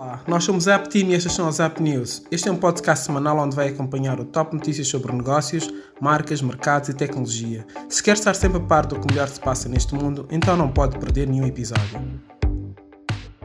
[0.00, 2.24] Olá, nós somos a App Team e estas são as App News.
[2.30, 5.70] Este é um podcast semanal onde vai acompanhar o top notícias sobre negócios,
[6.00, 7.66] marcas, mercados e tecnologia.
[7.86, 10.72] Se quer estar sempre a par do que melhor se passa neste mundo, então não
[10.72, 12.00] pode perder nenhum episódio.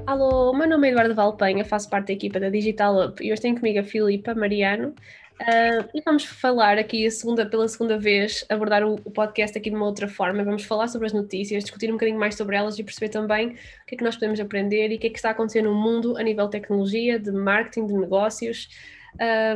[0.07, 3.41] Alô, meu nome é Eduardo Valpenha, faço parte da equipa da Digital Up e hoje
[3.41, 4.95] tenho comigo a Filipa Mariano,
[5.41, 9.75] Uh, e vamos falar aqui segunda, pela segunda vez, abordar o, o, podcast aqui de
[9.75, 10.43] uma outra forma.
[10.45, 13.85] Vamos falar sobre as notícias, discutir um bocadinho mais sobre elas e perceber também o
[13.85, 16.17] que é que nós podemos aprender e o que é que está acontecendo no mundo
[16.17, 18.69] a nível de tecnologia, de marketing, de negócios.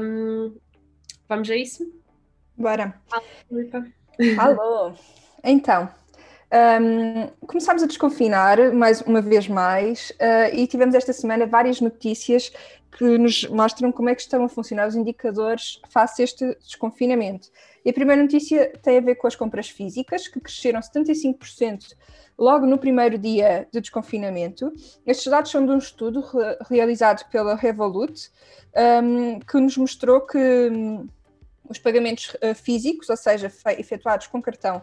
[0.02, 0.58] Um,
[1.30, 1.90] vamos a isso?
[2.58, 2.94] Bora.
[4.38, 4.94] Alô, Alô.
[5.46, 5.90] Então,
[6.52, 12.52] um, começámos a desconfinar mais uma vez mais uh, e tivemos esta semana várias notícias
[12.92, 17.50] que nos mostram como é que estão a funcionar os indicadores face a este desconfinamento.
[17.86, 21.96] E a primeira notícia tem a ver com as compras físicas, que cresceram 75%
[22.38, 24.74] logo no primeiro dia de desconfinamento.
[25.06, 28.32] Estes dados são de um estudo re realizado pela Revolut,
[29.04, 30.38] um, que nos mostrou que
[30.72, 31.08] um,
[31.70, 34.82] os pagamentos uh, físicos, ou seja, efetuados com cartão,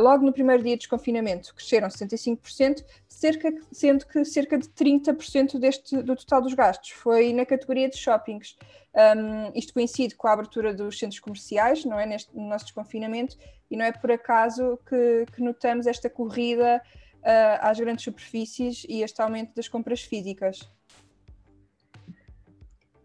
[0.00, 6.02] logo no primeiro dia de desconfinamento cresceram 65%, cerca, sendo que cerca de 30% deste,
[6.02, 8.56] do total dos gastos foi na categoria de shoppings.
[8.94, 12.06] Um, isto coincide com a abertura dos centros comerciais, não é?
[12.06, 13.36] Neste, no nosso desconfinamento,
[13.70, 16.82] e não é por acaso que, que notamos esta corrida
[17.22, 20.60] uh, às grandes superfícies e este aumento das compras físicas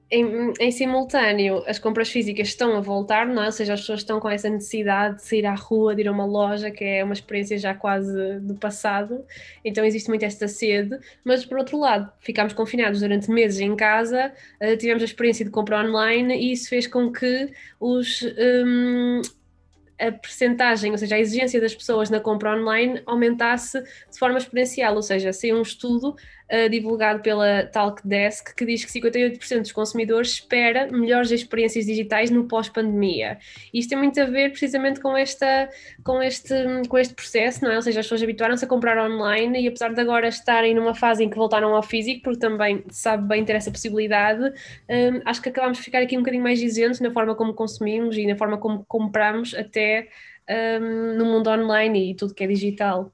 [0.09, 3.47] em, em, simultâneo, as compras físicas estão a voltar, não é?
[3.47, 6.11] Ou seja, as pessoas estão com essa necessidade de sair à rua, de ir a
[6.11, 9.25] uma loja, que é uma experiência já quase do passado,
[9.65, 14.31] então existe muito esta sede, mas por outro lado, ficámos confinados durante meses em casa,
[14.61, 18.21] uh, tivemos a experiência de compra online e isso fez com que os.
[18.65, 19.21] Um,
[19.99, 24.95] a percentagem, ou seja, a exigência das pessoas na compra online aumentasse de forma exponencial,
[24.95, 26.15] ou seja, sem um estudo
[26.51, 32.47] uh, divulgado pela Talkdesk que diz que 58% dos consumidores espera melhores experiências digitais no
[32.47, 33.37] pós-pandemia.
[33.73, 35.69] Isto tem muito a ver precisamente com, esta,
[36.03, 36.53] com, este,
[36.87, 37.75] com este processo, não é?
[37.75, 41.23] Ou seja, as pessoas habituaram-se a comprar online e apesar de agora estarem numa fase
[41.23, 45.49] em que voltaram ao físico, porque também sabe bem ter essa possibilidade, um, acho que
[45.49, 48.57] acabamos de ficar aqui um bocadinho mais isentos na forma como consumimos e na forma
[48.57, 50.07] como compramos até
[50.49, 53.11] um, no mundo online e tudo que é digital.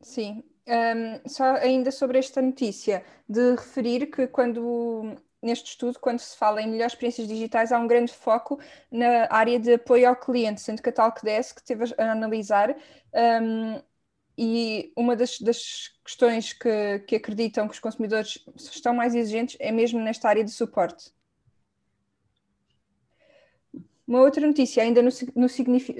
[0.00, 6.36] Sim, um, só ainda sobre esta notícia, de referir que quando neste estudo, quando se
[6.36, 8.58] fala em melhores experiências digitais, há um grande foco
[8.90, 12.74] na área de apoio ao cliente, sendo que a Talkdesk teve a analisar
[13.42, 13.82] um,
[14.36, 19.70] e uma das, das questões que, que, acreditam que os consumidores estão mais exigentes é
[19.70, 21.12] mesmo nesta área de suporte.
[24.06, 25.46] Uma outra notícia, ainda no, no,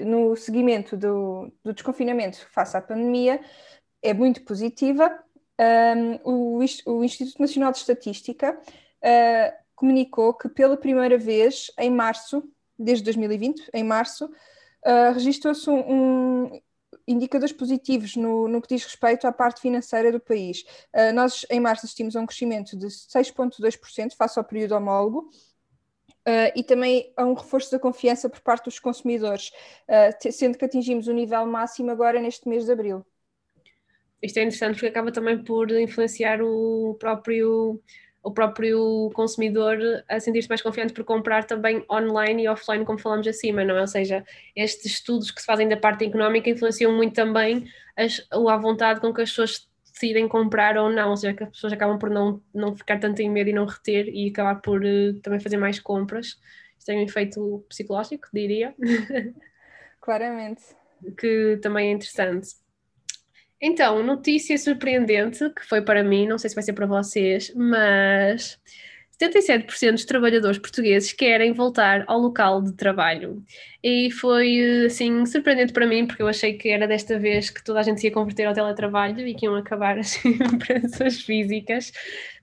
[0.05, 3.39] no seguimento do, do desconfinamento face à pandemia,
[4.05, 5.11] é muito positiva.
[5.59, 12.43] Um, o, o, Instituto Nacional de Estatística uh, comunicou que pela primeira vez, em março,
[12.77, 16.61] desde 2020, em março, uh, registrou-se um, um,
[17.07, 20.63] indicadores positivos no, no, que diz respeito à parte financeira do país.
[20.93, 25.29] Uh, nós, em março, assistimos a um crescimento de 6,2% face ao período homólogo,
[26.27, 29.51] Uh, e também a um reforço da confiança por parte dos consumidores,
[29.87, 33.05] uh, sendo que atingimos o nível máximo agora neste mês de abril
[34.21, 37.81] isto é interessante porque acaba também por influenciar o próprio
[38.25, 39.77] o próprio consumidor
[40.09, 43.81] a sentir-se mais confiante por comprar também online e offline, como falamos acima, não é?
[43.81, 48.57] Ou seja, estes estudos que se fazem da parte económica influenciam muito também as, a
[48.57, 51.99] vontade com que as pessoas decidem comprar ou não, ou seja, que as pessoas acabam
[51.99, 55.39] por não, não ficar tanto em medo e não reter e acabar por uh, também
[55.39, 56.39] fazer mais compras.
[56.79, 58.73] Isto tem um efeito psicológico, diria.
[60.01, 60.63] Claramente.
[61.19, 62.64] que também é interessante.
[63.61, 68.59] Então, notícia surpreendente, que foi para mim, não sei se vai ser para vocês, mas
[69.21, 73.43] 77% dos trabalhadores portugueses querem voltar ao local de trabalho.
[73.81, 77.79] E foi, assim, surpreendente para mim, porque eu achei que era desta vez que toda
[77.79, 81.91] a gente se ia converter ao teletrabalho e que iam acabar as empresas físicas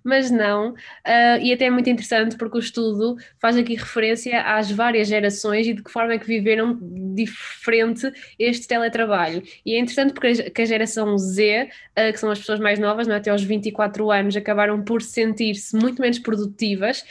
[0.04, 0.70] mas não.
[0.70, 5.66] Uh, e até é muito interessante porque o estudo faz aqui referência às várias gerações
[5.66, 6.78] e de que forma é que viveram
[7.14, 9.42] diferente este teletrabalho.
[9.64, 11.68] E é interessante porque a geração Z,
[11.98, 13.14] uh, que são as pessoas mais novas, é?
[13.14, 17.04] até aos 24 anos, acabaram por sentir-se muito menos produtivas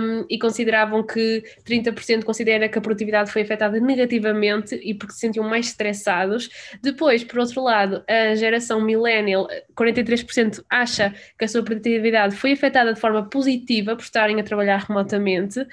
[0.00, 5.20] um, e consideravam que 30% considera que a produtividade foi afetada negativamente e porque se
[5.20, 6.48] sentiam mais estressados.
[6.82, 12.52] Depois, por outro lado, a geração millennial, 43% acha que a sua produtividade produtividade foi
[12.52, 15.66] afetada de forma positiva por estarem a trabalhar remotamente, uh,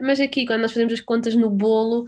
[0.00, 2.06] mas aqui, quando nós fazemos as contas no bolo,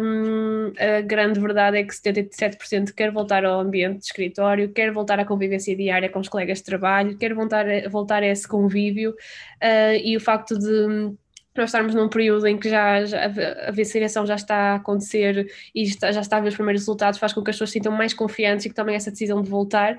[0.00, 5.18] um, a grande verdade é que 77% quer voltar ao ambiente de escritório, quer voltar
[5.18, 9.10] à convivência diária com os colegas de trabalho, quer voltar a, voltar a esse convívio,
[9.10, 11.14] uh, e o facto de
[11.56, 13.26] nós estarmos num período em que já, já
[13.68, 17.18] a vacinação já está a acontecer e está, já está a ver os primeiros resultados,
[17.18, 19.48] faz com que as pessoas se sintam mais confiantes e que tomem essa decisão de
[19.48, 19.96] voltar,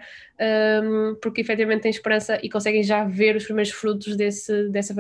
[0.84, 4.94] um, porque efetivamente têm esperança e conseguem já ver os primeiros frutos desse, dessa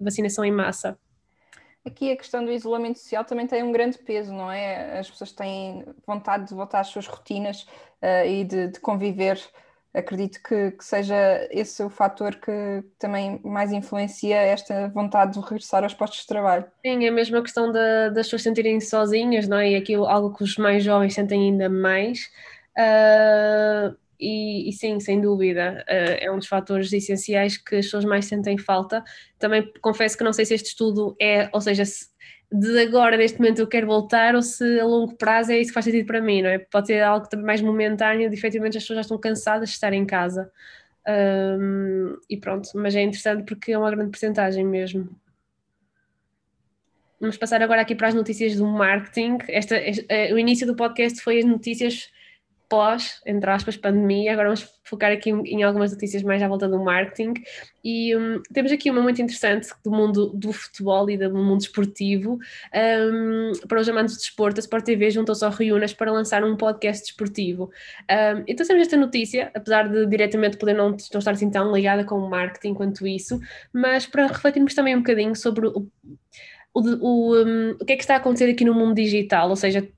[0.00, 0.98] vacinação em massa.
[1.84, 4.98] Aqui a questão do isolamento social também tem um grande peso, não é?
[4.98, 7.62] As pessoas têm vontade de voltar às suas rotinas
[8.02, 9.38] uh, e de, de conviver
[9.96, 15.82] acredito que, que, seja esse o fator que também mais influencia esta vontade de regressar
[15.82, 16.66] aos postos de trabalho.
[16.84, 19.70] Sim, é mesmo a questão das pessoas sentirem sozinhas, não é?
[19.70, 22.30] E aquilo, algo que os mais jovens sentem ainda mais.
[22.78, 28.04] Uh, e, e, sim, sem dúvida, uh, é um dos fatores essenciais que as pessoas
[28.04, 29.02] mais sentem falta.
[29.38, 32.06] Também confesso que não sei se este estudo é, ou seja, se,
[32.52, 35.74] de agora, neste momento, eu quero voltar ou se a longo prazo é isso que
[35.74, 36.58] faz sentido para mim, não é?
[36.58, 39.92] Pode ser algo também mais momentâneo, de efetivamente as pessoas já estão cansadas de estar
[39.92, 40.50] em casa.
[41.08, 45.08] Um, e pronto, mas é interessante porque é uma grande porcentagem mesmo.
[47.20, 49.38] Vamos passar agora aqui para as notícias do marketing.
[49.48, 52.10] Esta, este, eh, o início do podcast foi as notícias
[52.68, 54.32] pós, entre aspas, pandemia.
[54.32, 57.34] Agora vamos focar aqui em algumas notícias mais à volta do marketing.
[57.84, 62.38] E um, temos aqui uma muito interessante do mundo do futebol e do mundo esportivo.
[62.74, 66.56] Um, para os amantes de desporto, a Sport TV juntou-se ao Riunas para lançar um
[66.56, 67.70] podcast desportivo.
[68.10, 72.04] Um, então temos esta notícia, apesar de diretamente poder não, não estar assim tão ligada
[72.04, 73.40] com o marketing quanto isso,
[73.72, 75.88] mas para refletirmos também um bocadinho sobre o,
[76.74, 79.56] o, o, um, o que é que está a acontecer aqui no mundo digital, ou
[79.56, 79.88] seja,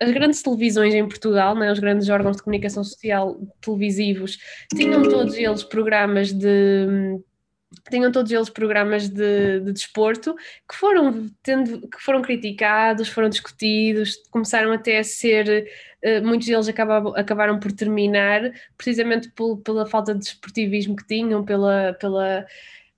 [0.00, 4.38] as grandes televisões em Portugal, né, os grandes órgãos de comunicação social televisivos,
[4.74, 7.20] tinham todos eles programas de
[7.90, 10.34] tinham todos eles programas de, de desporto
[10.68, 15.66] que foram, tendo, que foram criticados, foram discutidos, começaram até a ser,
[16.04, 19.32] uh, muitos deles acabaram, acabaram por terminar, precisamente
[19.64, 22.46] pela falta de desportivismo que tinham, pela, pela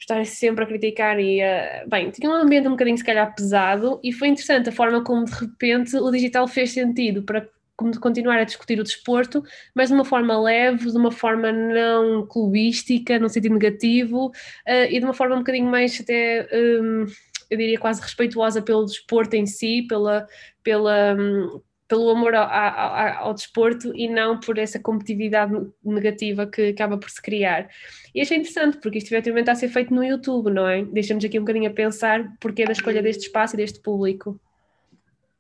[0.05, 3.99] estar sempre a criticar e, uh, bem, tinha um ambiente um bocadinho se calhar pesado
[4.03, 8.45] e foi interessante a forma como de repente o digital fez sentido para continuar a
[8.45, 9.43] discutir o desporto,
[9.75, 14.99] mas de uma forma leve, de uma forma não clubística, no sentido negativo, uh, e
[14.99, 17.07] de uma forma um bocadinho mais até, um,
[17.51, 20.27] eu diria quase respeituosa pelo desporto em si, pela,
[20.63, 21.61] pela, um,
[21.95, 25.53] pelo amor ao, ao, ao, desporto e não por essa competitividade
[25.85, 27.69] negativa que acaba por se criar.
[28.13, 30.85] E achei interessante, porque isto efetivamente está a ser feito no YouTube, não é?
[30.85, 34.41] Deixamos aqui um bocadinho a pensar porque da escolha deste espaço e deste público.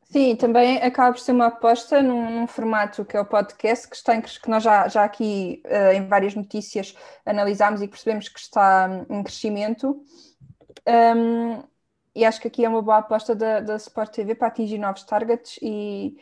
[0.05, 3.97] Sim, também acaba por ser uma aposta num, num formato que é o podcast, que,
[3.97, 6.95] está em, que nós já, já aqui uh, em várias notícias
[7.27, 10.01] analisámos e percebemos que está em crescimento.
[10.87, 11.65] Um,
[12.15, 15.03] e acho que aqui é uma boa aposta da, da Sport TV para atingir novos
[15.03, 16.17] targets e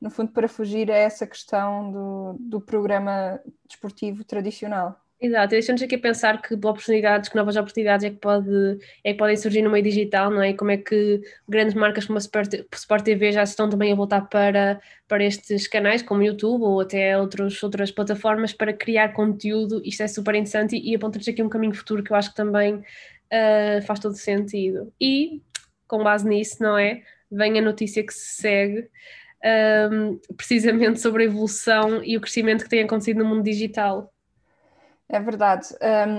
[0.00, 5.00] no fundo, para fugir a essa questão do, do programa desportivo tradicional.
[5.20, 9.18] Exato, deixamos aqui a pensar que oportunidades, que novas oportunidades é que, pode, é que
[9.18, 10.50] podem surgir no meio digital, não é?
[10.50, 14.28] E como é que grandes marcas como a Sport, TV já estão também a voltar
[14.28, 19.82] para, para estes canais, como o YouTube ou até outros, outras plataformas, para criar conteúdo.
[19.84, 22.36] Isto é super interessante e, e aponta-nos aqui um caminho futuro que eu acho que
[22.36, 24.92] também uh, faz todo sentido.
[25.00, 25.42] E,
[25.88, 27.02] com base nisso, não é?
[27.28, 28.88] Vem a notícia que se segue
[29.92, 34.12] um, precisamente sobre a evolução e o crescimento que tem acontecido no mundo digital.
[35.08, 35.68] É verdade.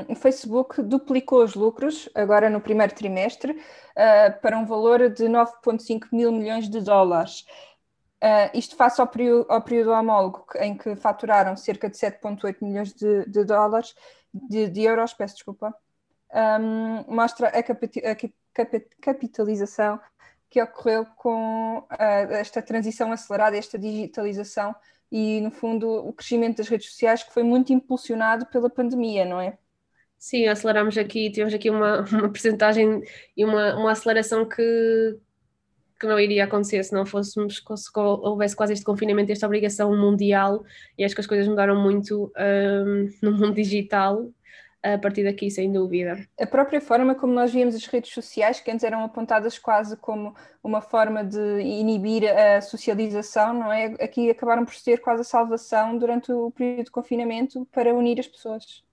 [0.10, 5.26] Um, o Facebook duplicou os lucros agora no primeiro trimestre uh, para um valor de
[5.26, 7.46] 9,5 mil milhões de dólares.
[8.22, 12.92] Uh, isto face ao período, ao período, homólogo em que faturaram cerca de 7,8 milhões
[12.94, 13.94] de, de dólares,
[14.34, 15.74] de, de, euros, peço desculpa,
[16.60, 18.66] um, mostra a, a
[19.02, 20.00] capitalização
[20.50, 24.76] que ocorreu com uh, esta transição acelerada, esta digitalização
[25.12, 29.40] e, no fundo, o crescimento das redes sociais que foi muito impulsionado pela pandemia, não
[29.40, 29.58] é?
[30.18, 33.02] Sim, aceleramos aqui, tivemos aqui uma, uma percentagem
[33.38, 35.18] e uma, uma aceleração que,
[36.00, 40.64] que não iria acontecer se não fôssemos, se houvesse quase este confinamento, esta obrigação mundial,
[40.98, 44.30] e acho que as coisas mudaram muito um, no mundo digital
[44.82, 46.28] a partir daqui, sem dúvida.
[46.40, 50.34] A própria forma como nós víamos as redes sociais, que antes eram apontadas quase como
[50.64, 53.86] uma forma de inibir a socialização, não é?
[54.02, 58.28] Aqui acabaram por ser quase a salvação durante o período de confinamento para unir as
[58.28, 58.84] pessoas.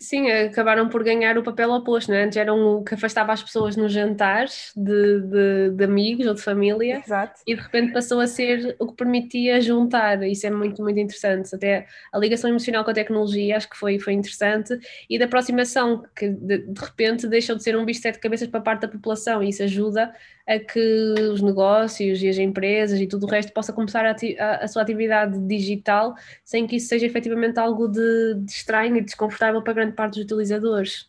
[0.00, 2.22] Sim, acabaram por ganhar o papel oposto, não é?
[2.22, 6.40] Antes eram o que afastava as pessoas nos jantares de, de, de, amigos ou de
[6.40, 7.40] família Exato.
[7.44, 10.22] e de repente passou a ser o que permitia juntar.
[10.22, 11.52] Isso é muito, muito interessante.
[11.52, 14.78] Até a ligação emocional com a tecnologia acho que foi, foi interessante
[15.10, 18.46] e da aproximação, que de, de repente deixou de ser um bicho de sete cabeças
[18.46, 20.14] para parte da população e isso ajuda
[20.48, 20.80] a que
[21.30, 24.80] os negócios e as empresas e tudo o resto possa começar a, a, a sua
[24.80, 29.92] atividade digital sem que isso seja efetivamente algo de, de estranho e desconfortável para grande
[29.92, 31.06] parte dos utilizadores.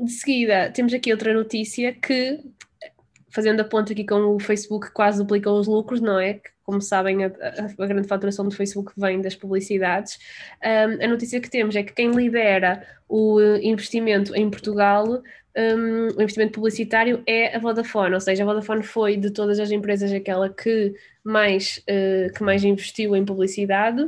[0.00, 2.40] De seguida, temos aqui outra notícia que,
[3.28, 6.40] fazendo a ponta aqui com o Facebook, quase duplica os lucros, não é?
[6.64, 7.28] Como sabem, a,
[7.78, 10.18] a, grande faturação do Facebook vem das publicidades.
[10.64, 15.22] Um, a notícia que temos é que quem lidera o investimento em Portugal
[15.56, 19.70] um, o investimento publicitário é a Vodafone, ou seja, a Vodafone foi de todas as
[19.70, 24.06] empresas aquela que mais, uh, que mais investiu em publicidade,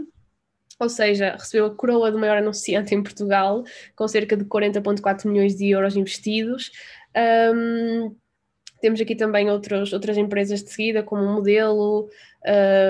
[0.79, 5.57] ou seja, recebeu a coroa do maior anunciante em Portugal, com cerca de 40,4 milhões
[5.57, 6.71] de euros investidos.
[7.55, 8.15] Um,
[8.81, 12.09] temos aqui também outros, outras empresas de seguida, como o Modelo.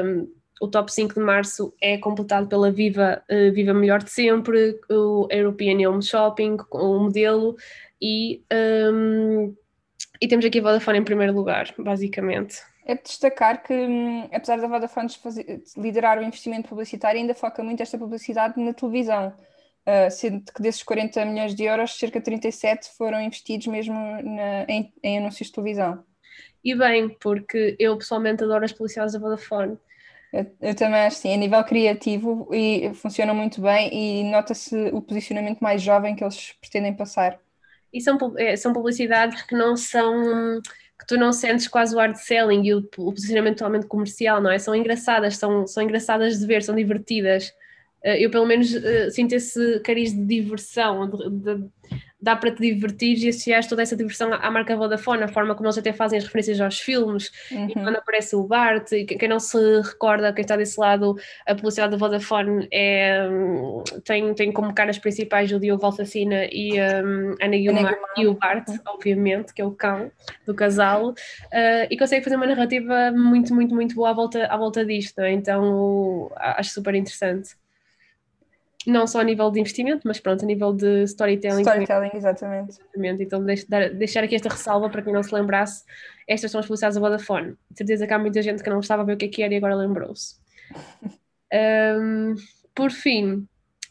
[0.04, 0.28] Um,
[0.60, 5.26] o top 5 de março é completado pela Viva, uh, Viva Melhor de Sempre, o
[5.30, 7.56] European Home Shopping, o Modelo
[8.02, 9.54] e, um,
[10.20, 12.56] e temos aqui a Vodafone em primeiro lugar, basicamente.
[12.84, 17.62] É de destacar que, hum, apesar da Vodafone fazer, liderar o investimento publicitário, ainda foca
[17.62, 22.24] muito esta publicidade na televisão, uh, sendo que desses 40 milhões de euros, cerca de
[22.24, 26.04] 37 foram investidos mesmo na, em, em anúncios de televisão.
[26.64, 29.78] E bem, porque eu pessoalmente adoro as publicidades da Vodafone.
[30.32, 35.00] Eu, eu também acho sim, a nível criativo e funciona muito bem e nota-se o
[35.00, 37.38] posicionamento mais jovem que eles pretendem passar
[37.92, 40.60] e são, é, são publicidades que não são
[40.98, 44.50] que tu não sentes quase o hard selling e o, o posicionamento totalmente comercial, não
[44.50, 44.58] é?
[44.58, 47.52] São engraçadas, são, são engraçadas de ver, são divertidas.
[48.04, 51.68] Eh, eu pelo menos uh, sinto esse cariz de diversão, de, de,
[52.22, 55.66] dá para te divertir e associar toda essa diversão à marca Vodafone, a forma como
[55.66, 57.68] eles até fazem as referências aos filmes, uhum.
[57.68, 61.54] e quando aparece o Bart, e quem não se recorda, quem está desse lado, a
[61.54, 63.28] publicidade da Vodafone é,
[64.04, 68.34] tem, tem como caras principais o Diogo Valsacina e um, a Ana Guilmar e o
[68.34, 68.78] Bart, uhum.
[68.86, 70.10] obviamente, que é o cão
[70.46, 74.56] do casal, uh, e consegue fazer uma narrativa muito, muito, muito boa à volta, à
[74.56, 75.32] volta disto, é?
[75.32, 77.61] então acho super interessante
[78.86, 81.62] não só a nível de investimento, mas pronto, a nível de storytelling.
[81.62, 82.70] Storytelling, exatamente.
[82.70, 83.22] exatamente.
[83.22, 83.44] Então,
[83.94, 85.84] deixar aqui esta ressalva para quem não se lembrasse,
[86.26, 87.54] estas são as publicidades da Vodafone.
[87.70, 89.42] De certeza que há muita gente que não estava a ver o que é que
[89.42, 90.36] era e agora lembrou-se.
[92.00, 92.34] um,
[92.74, 93.46] por fim,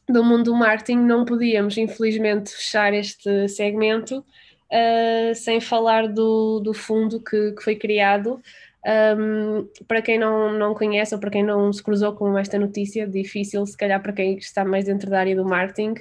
[0.10, 6.74] do mundo do marketing, não podíamos, infelizmente, fechar este segmento uh, sem falar do, do
[6.74, 8.41] fundo que, que foi criado
[8.85, 13.07] um, para quem não, não conhece ou para quem não se cruzou com esta notícia,
[13.07, 15.95] difícil se calhar para quem está mais dentro da área do marketing,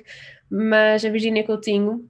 [0.50, 2.08] mas a Virginia Coutinho,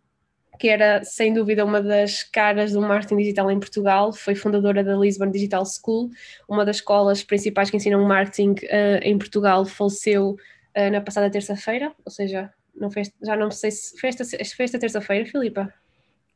[0.59, 4.95] que era sem dúvida uma das caras do marketing digital em Portugal, foi fundadora da
[4.95, 6.11] Lisbon Digital School,
[6.49, 10.37] uma das escolas principais que ensinam marketing uh, em Portugal, faleceu
[10.77, 14.79] uh, na passada terça-feira, ou seja, não fez, já não sei se foi esta, esta
[14.79, 15.73] terça-feira, Filipa?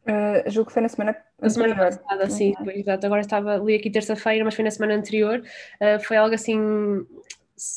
[0.06, 2.70] Uh, julgo que foi na semana Na semana passada, sim, uhum.
[2.70, 3.06] exato.
[3.06, 5.42] Agora estava ali aqui terça-feira, mas foi na semana anterior.
[5.80, 6.58] Uh, foi algo assim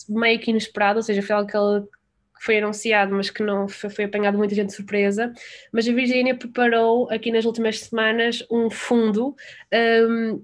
[0.10, 4.06] meio que inesperado, ou seja, foi algo que foi anunciado, mas que não foi, foi
[4.06, 5.32] apanhado muita gente de surpresa.
[5.72, 9.36] Mas a Virgínia preparou aqui nas últimas semanas um fundo
[10.10, 10.44] um,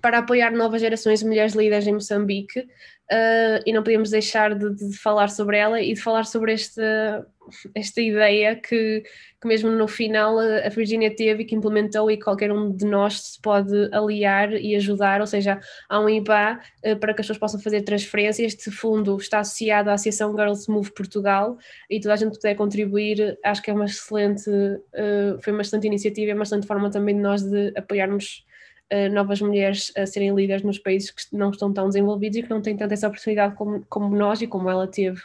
[0.00, 4.74] para apoiar novas gerações de mulheres líderes em Moçambique uh, e não podíamos deixar de,
[4.74, 7.26] de, falar sobre ela e de falar sobre esta,
[7.74, 9.02] esta ideia que,
[9.40, 13.20] que mesmo no final a Virginia teve e que implementou e qualquer um de nós
[13.20, 17.38] se pode aliar e ajudar, ou seja, há um IBA uh, para que as pessoas
[17.38, 21.56] possam fazer transferências, este fundo está associado à Associação Girls Move Portugal
[21.90, 25.86] e toda a gente puder contribuir, acho que é uma excelente, uh, foi uma excelente
[25.86, 28.44] iniciativa, é uma excelente forma também de nós de apoiarmos
[28.92, 32.50] uh, novas mulheres a serem líderes nos países que não estão tão desenvolvidos e que
[32.50, 35.20] não têm tanta essa oportunidade como, como nós e como ela teve.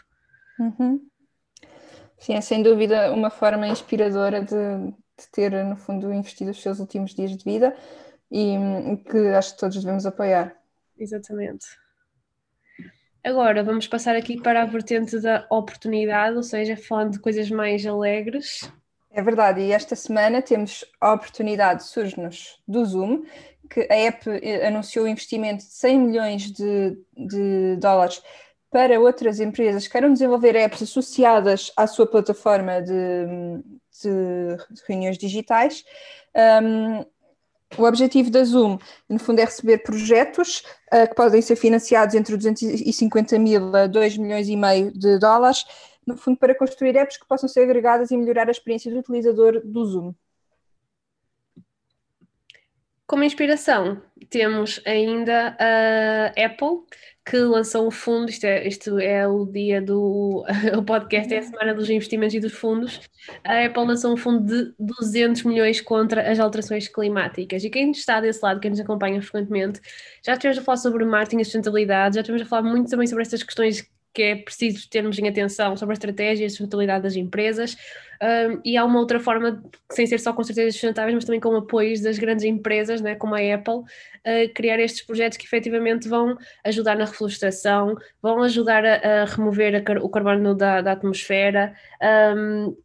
[0.59, 1.01] Uhum.
[2.21, 6.79] Sim, é sem dúvida uma forma inspiradora de, de, ter, no fundo, investido os seus
[6.79, 7.75] últimos dias de vida
[8.31, 8.55] e
[9.09, 10.55] que acho que todos devemos apoiar.
[10.99, 11.65] Exatamente.
[13.23, 17.83] Agora vamos passar aqui para a vertente da oportunidade, ou seja, falando de coisas mais
[17.87, 18.71] alegres.
[19.09, 23.23] É verdade, e esta semana temos a oportunidade, surge-nos do Zoom,
[23.67, 28.21] que a app eh, anunciou o investimento de 100 milhões de, de dólares
[28.71, 32.93] para outras empresas que queiram desenvolver apps associadas à sua plataforma de,
[34.01, 35.83] de reuniões digitais.
[36.63, 37.05] Um,
[37.77, 40.63] o objetivo da Zoom, no fundo, é receber projetos
[40.93, 45.65] uh, que podem ser financiados entre 250 mil a 2 milhões e meio de dólares
[46.05, 49.61] no fundo para construir apps que possam ser agregadas e melhorar a experiência do utilizador
[49.63, 50.13] do Zoom.
[53.11, 56.85] Como inspiração, temos ainda a Apple,
[57.25, 60.45] que lançou um fundo, isto é, isto é o dia do
[60.79, 63.01] o podcast, é a semana dos investimentos e dos fundos.
[63.43, 67.65] A Apple lançou um fundo de 200 milhões contra as alterações climáticas.
[67.65, 69.81] E quem está desse lado, quem nos acompanha frequentemente,
[70.25, 73.23] já estivemos a falar sobre marketing e sustentabilidade, já estivemos a falar muito também sobre
[73.23, 77.15] estas questões que é preciso termos em atenção sobre a estratégia e a sustentabilidade das
[77.15, 77.77] empresas.
[78.21, 81.55] Um, e há uma outra forma, sem ser só com estratégias sustentáveis, mas também com
[81.55, 83.83] apoios das grandes empresas, né, como a Apple,
[84.53, 90.03] criar estes projetos que efetivamente vão ajudar na reflorestação, vão ajudar a, a remover a,
[90.03, 91.73] o carbono da, da atmosfera.
[92.35, 92.75] Um,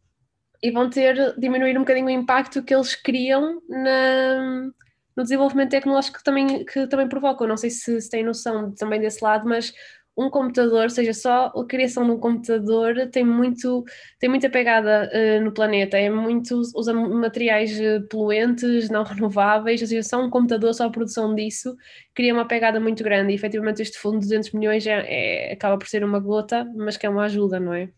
[0.61, 4.71] e vão ter, diminuir um bocadinho o impacto que eles criam na,
[5.15, 7.47] no desenvolvimento tecnológico que também, que também provocam.
[7.47, 9.73] Não sei se, se têm noção também desse lado, mas
[10.17, 13.85] um computador, seja só a criação de um computador, tem, muito,
[14.19, 19.87] tem muita pegada uh, no planeta, é muito, usa materiais uh, poluentes, não renováveis, ou
[19.87, 21.75] seja, só um computador, só a produção disso,
[22.15, 23.31] cria uma pegada muito grande.
[23.31, 26.97] E efetivamente este fundo de 200 milhões é, é, acaba por ser uma gota, mas
[26.97, 27.89] que é uma ajuda, não é?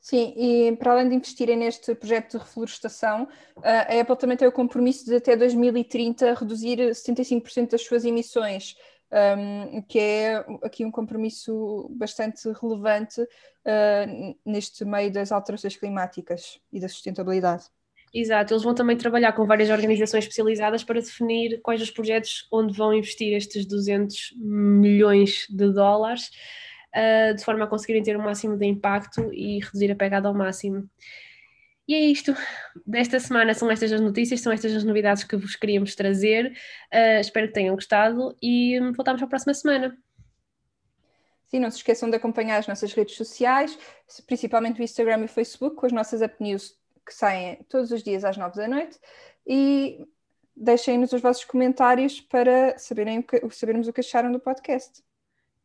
[0.00, 3.28] Sim, e para além de investirem neste projeto de reflorestação,
[3.62, 8.74] a Apple também tem o compromisso de até 2030 reduzir 75% das suas emissões
[9.10, 16.80] um, que é aqui um compromisso bastante relevante uh, neste meio das alterações climáticas e
[16.80, 17.64] da sustentabilidade.
[18.12, 22.76] Exato, eles vão também trabalhar com várias organizações especializadas para definir quais os projetos onde
[22.76, 26.30] vão investir estes 200 milhões de dólares,
[26.94, 30.34] uh, de forma a conseguirem ter o máximo de impacto e reduzir a pegada ao
[30.34, 30.88] máximo.
[31.88, 32.36] E é isto.
[32.86, 36.52] Desta semana são estas as notícias, são estas as novidades que vos queríamos trazer.
[36.92, 39.98] Uh, espero que tenham gostado e voltamos para a próxima semana.
[41.46, 43.78] Sim, não se esqueçam de acompanhar as nossas redes sociais,
[44.26, 46.76] principalmente o Instagram e o Facebook, com as nossas Up News
[47.06, 49.00] que saem todos os dias às nove da noite.
[49.46, 50.06] E
[50.54, 55.02] deixem-nos os vossos comentários para saberem o que, sabermos o que acharam do podcast.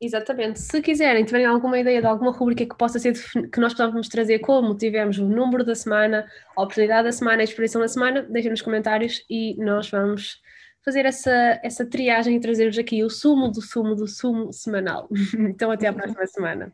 [0.05, 0.60] Exatamente.
[0.60, 4.39] Se quiserem, tiverem alguma ideia de alguma rubrica que possa ser que nós possamos trazer,
[4.39, 8.51] como tivemos o número da semana, a oportunidade da semana, a expressão da semana, deixem
[8.51, 10.41] nos comentários e nós vamos
[10.83, 15.07] fazer essa, essa triagem e trazer-vos aqui o sumo do sumo do sumo semanal.
[15.39, 16.74] então, até à próxima semana.